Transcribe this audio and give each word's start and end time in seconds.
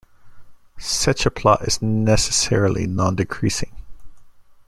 Such 0.79 1.27
a 1.27 1.29
plot 1.29 1.61
is 1.61 1.79
necessarily 1.79 2.87
nondecreasing. 2.87 3.71